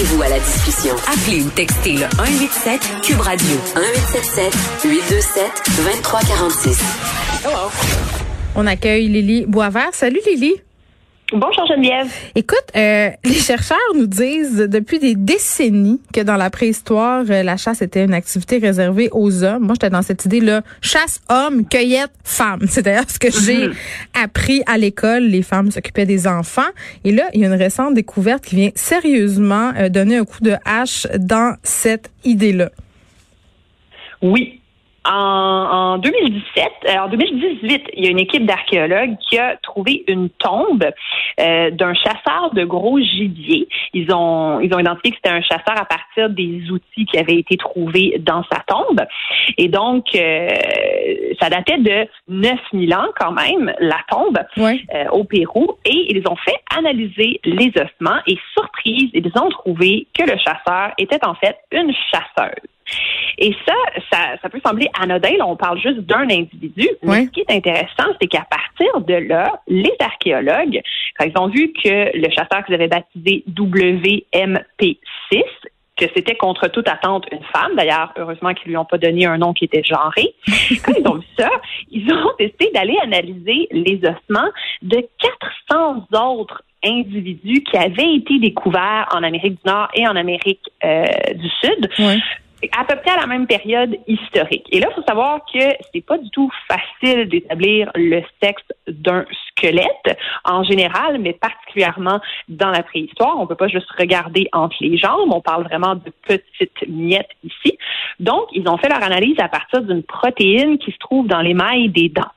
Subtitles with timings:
[0.00, 0.94] Joignez-vous à la discussion.
[1.12, 3.46] Appelez ou textez le 187 Cube Radio
[3.76, 5.44] 1877 827
[5.76, 6.80] 2346.
[7.44, 7.68] Hello.
[8.54, 9.92] On accueille Lily Boisvert.
[9.92, 10.54] Salut Lily.
[11.32, 12.12] Bonjour Geneviève.
[12.34, 17.56] Écoute, euh, les chercheurs nous disent depuis des décennies que dans la préhistoire, euh, la
[17.56, 19.64] chasse était une activité réservée aux hommes.
[19.64, 22.62] Moi, j'étais dans cette idée-là, chasse homme, cueillette femme.
[22.68, 23.74] C'est d'ailleurs ce que j'ai mhm.
[24.20, 25.22] appris à l'école.
[25.22, 26.70] Les femmes s'occupaient des enfants.
[27.04, 30.42] Et là, il y a une récente découverte qui vient sérieusement euh, donner un coup
[30.42, 32.70] de hache dans cette idée-là.
[34.20, 34.59] Oui,
[35.04, 40.04] en, en 2017, euh, en 2018, il y a une équipe d'archéologues qui a trouvé
[40.08, 40.84] une tombe
[41.40, 43.66] euh, d'un chasseur de gros gibier.
[43.94, 47.38] Ils ont, ils ont identifié que c'était un chasseur à partir des outils qui avaient
[47.38, 49.00] été trouvés dans sa tombe.
[49.56, 50.48] Et donc, euh,
[51.40, 54.38] ça datait de 9000 ans quand même, la tombe,
[55.12, 55.78] au Pérou.
[55.86, 60.92] Et ils ont fait analyser les ossements et surprise, ils ont trouvé que le chasseur
[60.98, 62.68] était en fait une chasseuse.
[63.38, 63.74] Et ça,
[64.42, 65.36] ça, peut sembler anodin.
[65.38, 66.88] Là, on parle juste d'un individu.
[67.02, 70.80] Mais ce qui est intéressant, c'est qu'à partir de là, les archéologues,
[71.18, 75.44] quand ils ont vu que le chasseur qu'ils avaient baptisé WMP6,
[76.00, 77.76] que c'était contre toute attente une femme.
[77.76, 80.34] D'ailleurs, heureusement qu'ils lui ont pas donné un nom qui était genré.
[80.84, 81.50] Quand ils ont vu ça,
[81.90, 84.48] ils ont décidé d'aller analyser les ossements
[84.80, 85.06] de
[85.68, 91.04] 400 autres individus qui avaient été découverts en Amérique du Nord et en Amérique euh,
[91.34, 91.90] du Sud
[92.76, 94.66] à peu près à la même période historique.
[94.70, 95.60] Et là, il faut savoir que
[95.92, 102.70] c'est pas du tout facile d'établir le sexe d'un squelette en général, mais particulièrement dans
[102.70, 103.38] la préhistoire.
[103.38, 105.32] On peut pas juste regarder entre les jambes.
[105.32, 107.78] On parle vraiment de petites miettes ici.
[108.18, 111.54] Donc, ils ont fait leur analyse à partir d'une protéine qui se trouve dans les
[111.54, 112.32] mailles des dents.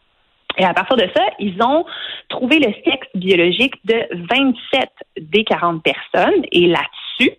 [0.57, 1.85] Et à partir de ça, ils ont
[2.29, 6.43] trouvé le sexe biologique de 27 des 40 personnes.
[6.51, 7.31] Et là-dessus,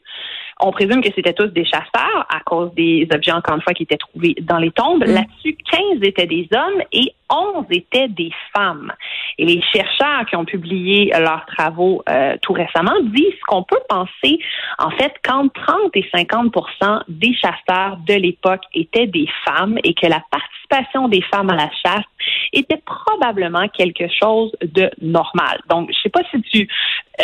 [0.60, 3.82] on présume que c'était tous des chasseurs à cause des objets, encore une fois, qui
[3.84, 5.04] étaient trouvés dans les tombes.
[5.04, 5.12] Mm.
[5.12, 8.92] Là-dessus, 15 étaient des hommes et 11 étaient des femmes.
[9.38, 14.38] Et les chercheurs qui ont publié leurs travaux euh, tout récemment disent qu'on peut penser,
[14.78, 20.06] en fait, qu'entre 30 et 50% des chasseurs de l'époque étaient des femmes et que
[20.06, 22.04] la participation des femmes à la chasse
[22.52, 25.60] était probablement quelque chose de normal.
[25.68, 26.68] Donc, je sais pas si tu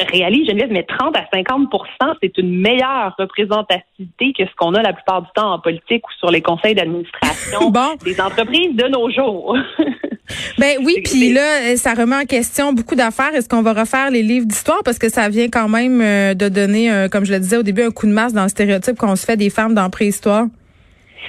[0.08, 4.92] réalises, Geneviève, mais 30 à 50% c'est une meilleure représentativité que ce qu'on a la
[4.92, 7.70] plupart du temps en politique ou sur les conseils d'administration
[8.04, 9.56] des entreprises de nos jours.
[10.58, 13.34] ben oui, puis là, ça remet en question beaucoup d'affaires.
[13.34, 14.80] Est-ce qu'on va refaire les livres d'histoire?
[14.84, 17.62] Parce que ça vient quand même euh, de donner, euh, comme je le disais au
[17.62, 20.46] début, un coup de masse dans le stéréotype qu'on se fait des femmes dans préhistoire?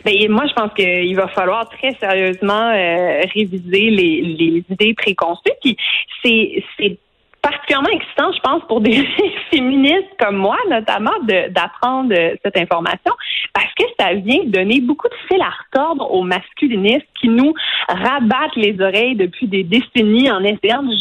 [0.06, 5.52] Ben, moi, je pense qu'il va falloir très sérieusement euh, réviser les, les idées préconçues.
[5.62, 5.78] Puis
[6.24, 6.98] c'est
[7.42, 9.08] particulièrement excitant, je pense, pour des
[9.52, 11.12] féministes comme moi, notamment,
[11.50, 12.14] d'apprendre
[12.44, 13.14] cette information,
[13.54, 17.54] parce que ça vient donner beaucoup de fil à retordre aux masculinistes qui nous
[17.88, 20.94] rabattent les oreilles depuis des décennies en essayant de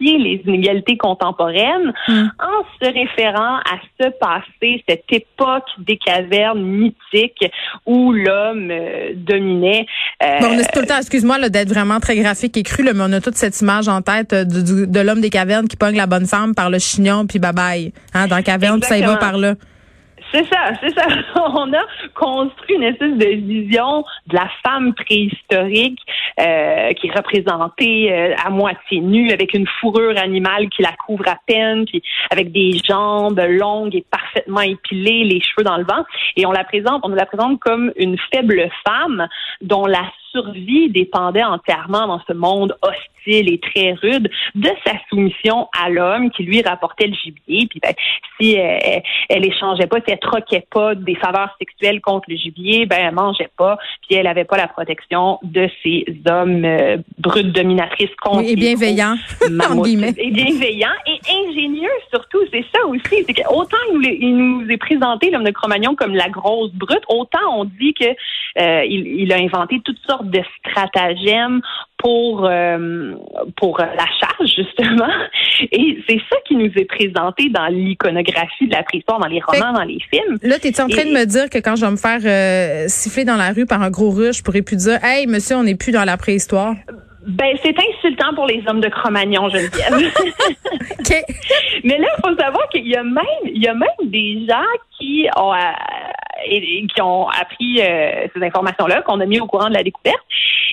[0.00, 2.26] les inégalités contemporaines hmm.
[2.38, 7.50] en se référant à ce passé, cette époque des cavernes mythiques
[7.86, 9.86] où l'homme euh, dominait.
[10.22, 12.92] Euh, bon, on a tout le temps, excuse-moi d'être vraiment très graphique et cru, mais
[12.96, 16.06] on a toute cette image en tête euh, de l'homme des cavernes qui pogne la
[16.06, 19.02] bonne femme par le chignon, puis bye bye, hein, dans la caverne, puis ça y
[19.02, 19.54] va par là.
[20.32, 21.06] C'est ça, c'est ça.
[21.36, 21.82] On a
[22.14, 26.00] construit une espèce de vision de la femme préhistorique
[26.40, 31.28] euh, qui est représentée euh, à moitié nue avec une fourrure animale qui la couvre
[31.28, 36.04] à peine, puis avec des jambes longues et parfaitement épilées, les cheveux dans le vent.
[36.36, 39.28] Et on la présente, on la présente comme une faible femme
[39.62, 42.76] dont la survie dépendait entièrement dans ce monde
[43.26, 47.66] hostile et très rude de sa soumission à l'homme qui lui rapportait le gibier.
[47.68, 47.92] Puis ben,
[48.40, 52.86] si elle, elle échangeait pas, si elle troquait pas des faveurs sexuelles contre le gibier,
[52.86, 53.78] ben elle mangeait pas.
[54.06, 59.16] Puis elle avait pas la protection de ces hommes euh, brutes dominatrices contre et bienveillants,
[60.16, 62.40] et bienveillants et ingénieux surtout.
[62.52, 63.24] C'est ça aussi.
[63.26, 67.38] C'est que autant il nous, est présenté l'homme de Cro-Magnon comme la grosse brute, autant
[67.52, 68.06] on dit que
[68.58, 71.60] euh, il a inventé toutes sortes de stratagèmes
[71.98, 73.14] pour euh,
[73.56, 75.08] pour la charge justement
[75.72, 79.72] et c'est ça qui nous est présenté dans l'iconographie de la préhistoire dans les romans
[79.72, 81.90] dans les films là tu es en train de me dire que quand je vais
[81.90, 85.02] me faire euh, siffler dans la rue par un gros ruche je pourrais plus dire
[85.02, 86.74] hey monsieur on n'est plus dans la préhistoire?
[87.26, 89.94] Ben, c'est insultant pour les hommes de Cro-Magnon, Geneviève.
[91.00, 91.24] okay.
[91.82, 94.62] Mais là, il faut savoir qu'il y a même, il y a même des gens
[94.96, 95.52] qui ont,
[96.44, 100.22] euh, qui ont appris ces informations-là, qu'on a mis au courant de la découverte.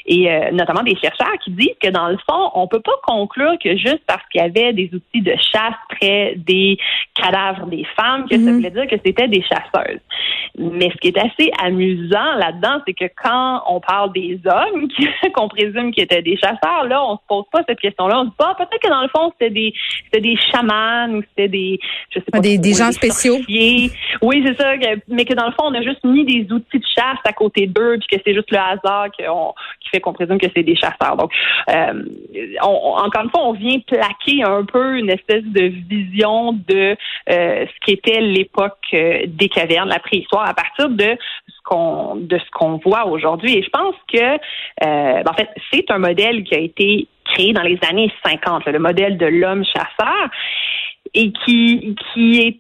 [0.06, 3.54] Et euh, notamment des chercheurs qui disent que dans le fond, on peut pas conclure
[3.64, 6.78] que juste parce qu'il y avait des outils de chasse des
[7.16, 8.56] cadavres des femmes que ça mhm.
[8.56, 10.02] voulait dire que c'était des chasseuses.
[10.58, 14.88] Mais ce qui est assez amusant là-dedans, c'est que quand on parle des hommes
[15.34, 18.20] qu'on présume qu'ils étaient des chasseurs, là, on se pose pas cette question-là.
[18.20, 19.74] On se dit pas, peut-être que dans le fond, c'était des,
[20.06, 21.80] c'était des chamans ou c'était des,
[22.12, 23.38] je sais pas, des, des gens spéciaux.
[24.22, 24.74] Oui, c'est ça.
[25.08, 27.68] mais que dans le fond, on a juste mis des outils de chasse à côté
[27.68, 31.18] d'eux, puis que c'est juste le hasard qui fait qu'on présume que c'est des chasseurs.
[31.18, 31.32] Donc,
[31.70, 32.04] euh,
[32.62, 36.96] encore une fois, on vient plaquer un peu une espèce de vision de
[37.30, 42.38] euh, ce qu'était l'époque euh, des cavernes, la préhistoire, à partir de ce qu'on de
[42.38, 43.58] ce qu'on voit aujourd'hui.
[43.58, 44.34] Et je pense que,
[44.86, 48.80] euh, en fait, c'est un modèle qui a été créé dans les années 50, le
[48.80, 50.30] modèle de l'homme chasseur,
[51.14, 52.58] et qui qui est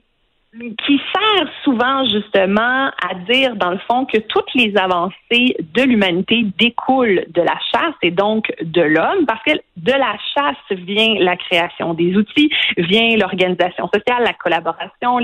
[0.59, 6.45] qui sert souvent justement à dire dans le fond que toutes les avancées de l'humanité
[6.59, 11.35] découlent de la chasse et donc de l'homme parce que de la chasse vient la
[11.37, 15.19] création des outils, vient l'organisation sociale, la collaboration,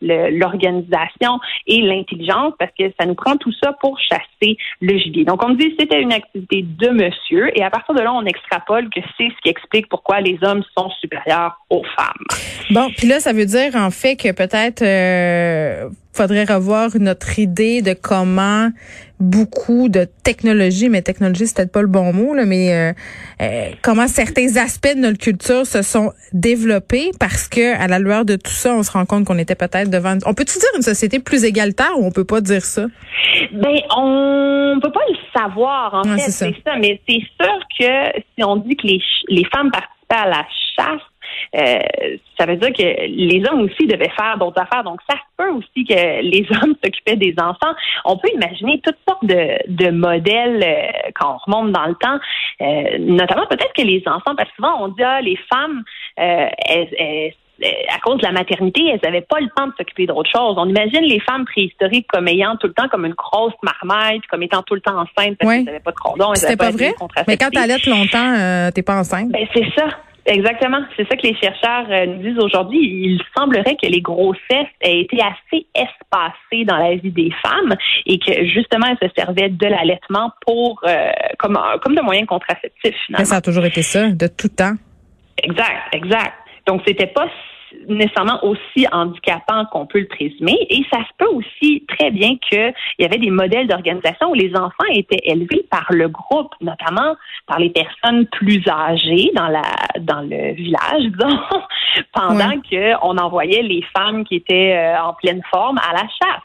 [0.00, 5.24] l'organisation et l'intelligence parce que ça nous prend tout ça pour chasser le gibier.
[5.24, 8.88] Donc on dit c'était une activité de monsieur et à partir de là on extrapole
[8.90, 12.26] que c'est ce qui explique pourquoi les hommes sont supérieurs aux femmes.
[12.70, 17.38] Bon, puis là ça veut dire en fait que peut-être peut-être euh, faudrait revoir notre
[17.38, 18.70] idée de comment
[19.20, 22.92] beaucoup de technologies, mais technologie c'est peut-être pas le bon mot là, mais euh,
[23.42, 28.24] euh, comment certains aspects de notre culture se sont développés parce que à la lueur
[28.24, 30.16] de tout ça, on se rend compte qu'on était peut-être devant.
[30.24, 32.86] On peut-tu dire une société plus égalitaire ou on peut pas dire ça?
[33.52, 36.76] Ben on peut pas le savoir en fait, c'est ça.
[36.78, 40.46] Mais c'est sûr que si on dit que les les femmes participaient à la
[40.76, 41.02] chasse
[41.56, 41.78] euh,
[42.38, 44.84] ça veut dire que les hommes aussi devaient faire d'autres affaires.
[44.84, 47.74] Donc, ça se peut aussi que les hommes s'occupaient des enfants.
[48.04, 52.18] On peut imaginer toutes sortes de, de modèles euh, quand on remonte dans le temps,
[52.62, 55.82] euh, notamment peut-être que les enfants, parce que souvent on dit, ah, les femmes,
[56.16, 57.34] elles,
[57.94, 60.54] à cause de la maternité, elles n'avaient pas le temps de s'occuper d'autre chose.
[60.56, 64.42] On imagine les femmes préhistoriques comme ayant tout le temps comme une grosse marmaille, comme
[64.42, 66.34] étant tout le temps enceinte parce qu'elles n'avaient pas de condom.
[66.34, 66.94] C'était pas, pas vrai?
[67.28, 69.30] Mais quand tu allaites longtemps, euh, t'es pas enceinte?
[69.30, 69.88] Ben, c'est ça.
[70.26, 70.80] Exactement.
[70.96, 72.78] C'est ça que les chercheurs euh, nous disent aujourd'hui.
[72.78, 77.74] Il semblerait que les grossesses aient été assez espacées dans la vie des femmes
[78.06, 82.94] et que justement elles se servaient de l'allaitement pour euh, comme comme de moyen contraceptif.
[83.06, 83.18] Finalement.
[83.18, 84.74] Mais ça a toujours été ça, de tout temps.
[85.42, 86.34] Exact, exact.
[86.66, 87.26] Donc c'était pas
[87.88, 90.56] nécessairement aussi handicapant qu'on peut le présumer.
[90.70, 94.54] Et ça se peut aussi très bien qu'il y avait des modèles d'organisation où les
[94.54, 99.62] enfants étaient élevés par le groupe, notamment par les personnes plus âgées dans la
[100.00, 101.38] dans le village, disons,
[102.12, 106.42] pendant qu'on envoyait les femmes qui étaient euh, en pleine forme à la chasse.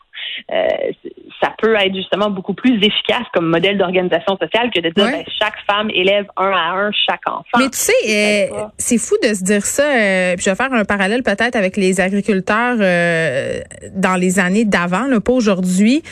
[0.52, 0.92] Euh,
[1.42, 5.24] ça peut être justement beaucoup plus efficace comme modèle d'organisation sociale que de dire ben,
[5.40, 7.58] chaque femme élève un à un chaque enfant.
[7.58, 9.84] Mais tu sais, euh, c'est fou de se dire ça.
[9.84, 15.34] Euh, je vais faire un parallèle peut-être avec les agriculteurs dans les années d'avant, pas
[15.34, 16.04] aujourd'hui.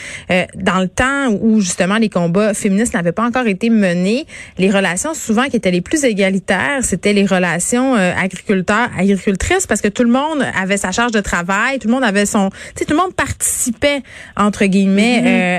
[0.54, 4.26] dans le temps où justement les combats féministes n'avaient pas encore été menés,
[4.58, 10.04] les relations souvent qui étaient les plus égalitaires, c'était les relations agriculteurs-agricultrices parce que tout
[10.04, 12.94] le monde avait sa charge de travail, tout le monde avait son, tu sais, tout
[12.94, 14.02] le monde participait
[14.36, 15.26] entre guillemets mm-hmm.
[15.26, 15.58] euh,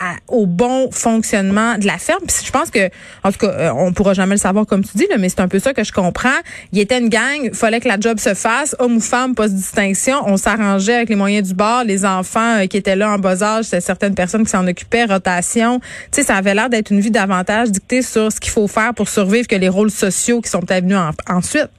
[0.00, 2.22] à, au bon fonctionnement de la ferme.
[2.26, 2.90] Puis je pense que
[3.22, 5.40] en tout cas euh, on pourra jamais le savoir comme tu dis là, mais c'est
[5.40, 6.28] un peu ça que je comprends.
[6.72, 9.54] Il était une gang, fallait que la job se fasse, homme ou femme, pas de
[9.54, 10.18] distinction.
[10.26, 13.42] On s'arrangeait avec les moyens du bord, les enfants euh, qui étaient là en bas
[13.42, 15.80] âge, c'était certaines personnes qui s'en occupaient, rotation.
[15.80, 18.94] Tu sais, ça avait l'air d'être une vie davantage dictée sur ce qu'il faut faire
[18.94, 21.70] pour survivre que les rôles sociaux qui sont venus ensuite.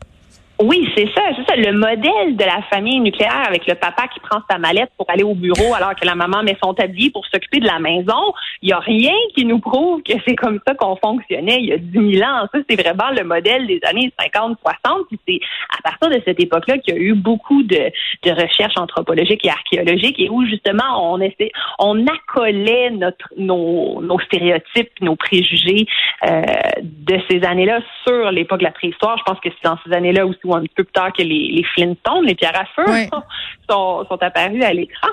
[0.61, 1.55] Oui, c'est ça, c'est ça.
[1.57, 5.23] Le modèle de la famille nucléaire avec le papa qui prend sa mallette pour aller
[5.23, 8.67] au bureau alors que la maman met son tablier pour s'occuper de la maison, il
[8.67, 11.77] n'y a rien qui nous prouve que c'est comme ça qu'on fonctionnait il y a
[11.77, 12.47] 10 000 ans.
[12.53, 15.07] Ça, c'est vraiment le modèle des années 50, 60.
[15.09, 15.39] Puis c'est
[15.77, 17.91] à partir de cette époque-là qu'il y a eu beaucoup de,
[18.25, 25.15] recherches anthropologiques et archéologiques et où justement on essaie, on accolait notre, nos, stéréotypes, nos
[25.15, 25.85] préjugés
[26.27, 26.41] euh,
[26.81, 29.17] de ces années-là sur l'époque de la préhistoire.
[29.17, 31.49] Je pense que c'est dans ces années-là aussi ou un peu plus tard que les,
[31.51, 32.85] les Flintstones, les pierres à feu,
[33.69, 35.09] sont, sont apparus à l'écran.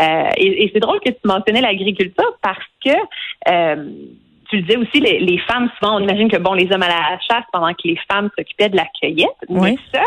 [0.00, 2.90] Euh, et, c'est drôle que tu mentionnais l'agriculture parce que
[3.48, 3.90] euh,
[4.50, 7.18] tu le disais aussi, les, femmes, souvent, on imagine que bon, les hommes à la
[7.20, 9.28] chasse pendant que les femmes s'occupaient de la cueillette.
[9.48, 10.02] Mais ça,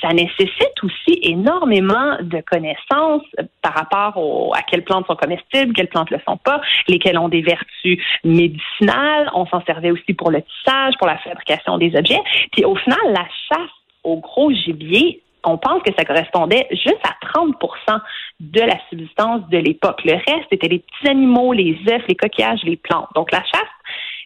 [0.00, 3.24] ça nécessite aussi énormément de connaissances
[3.60, 7.42] par rapport à quelles plantes sont comestibles, quelles plantes le sont pas, lesquelles ont des
[7.42, 9.30] vertus médicinales.
[9.34, 12.20] On s'en servait aussi pour le tissage, pour la fabrication des objets.
[12.52, 13.70] Puis au final, la chasse
[14.04, 18.00] au gros gibier, on pense que ça correspondait juste à 30%
[18.40, 20.00] de la subsistance de l'époque.
[20.04, 23.08] Le reste, c'était les petits animaux, les œufs, les coquillages, les plantes.
[23.14, 23.68] Donc la chasse,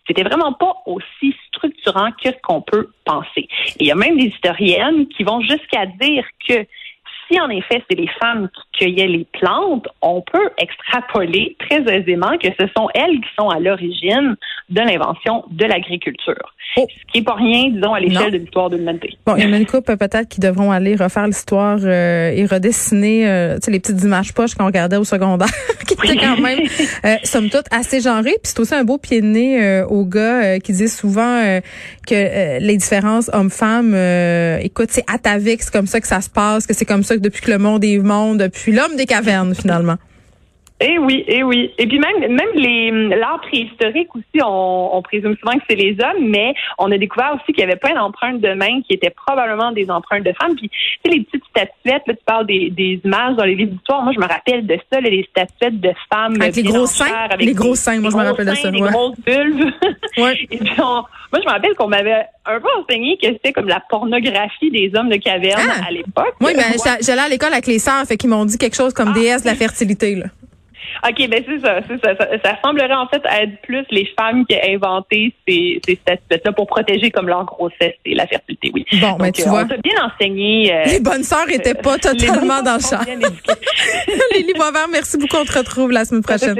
[0.07, 3.49] c'était vraiment pas aussi structurant que ce qu'on peut penser.
[3.81, 6.67] il y a même des historiennes qui vont jusqu'à dire que
[7.29, 12.37] si en effet c'est les femmes qui cueillaient les plantes, on peut extrapoler très aisément
[12.39, 14.37] que ce sont elles qui sont à l'origine
[14.69, 16.53] de l'invention de l'agriculture.
[16.77, 16.87] Oh.
[16.89, 19.17] Ce qui n'est pas rien, disons, à l'échelle de l'histoire de l'humanité.
[19.25, 22.45] Bon, il y en a une couple peut-être qui devront aller refaire l'histoire euh, et
[22.45, 25.49] redessiner euh, les petites images poches qu'on regardait au secondaire,
[25.87, 26.61] qui étaient quand même,
[27.05, 28.37] euh, somme toute, assez genrées.
[28.43, 31.61] Puis c'est aussi un beau pied de nez euh, aux gars qui disent souvent
[32.07, 33.95] que les différences hommes-femmes,
[34.61, 37.43] écoute, c'est atavique, c'est comme ça que ça se passe, que c'est comme ça depuis
[37.43, 39.97] que le monde est monde, depuis l'homme des cavernes, finalement.
[40.79, 41.73] Eh oui, eh oui.
[41.79, 45.97] Et puis même même les l'art préhistorique aussi, on, on présume souvent que c'est les
[46.03, 49.11] hommes, mais on a découvert aussi qu'il y avait plein d'empreintes de mains qui étaient
[49.11, 50.55] probablement des empreintes de femmes.
[50.55, 53.73] Puis tu sais les petites statuettes, là, tu parles des, des images dans les livres
[53.73, 54.03] d'histoire.
[54.03, 57.47] Moi, je me rappelle de ça, les statuettes de femmes avec les gros seins, avec
[57.47, 57.99] les gros seins.
[57.99, 58.71] Moi, je me rappelle de ça.
[58.71, 59.73] Les grosses vulves.
[60.19, 60.35] Ouais.
[60.51, 61.05] Et puis moi,
[61.35, 65.11] je me rappelle qu'on m'avait un peu enseigné que c'était comme la pornographie des hommes
[65.11, 65.89] de caverne ah!
[65.89, 66.35] à l'époque.
[66.41, 69.11] Oui, ben j'allais à l'école avec les sœurs, fait qu'ils m'ont dit quelque chose comme
[69.11, 69.19] ah!
[69.19, 70.27] déesse de la fertilité là.
[71.05, 74.57] OK, ben c'est ça, c'est ça, ça, semblerait en fait être plus les femmes qui
[74.57, 78.85] ont inventé ces, ces statuettes-là pour protéger comme leur grossesse et la fertilité, oui.
[79.01, 79.63] Bon, ben tu euh, vois.
[79.63, 80.75] On t'a bien enseigné.
[80.75, 83.03] Euh, les bonnes sœurs étaient pas totalement dans le champ.
[84.35, 85.37] Lily Boisvert, merci beaucoup.
[85.37, 86.57] On te retrouve la semaine prochaine.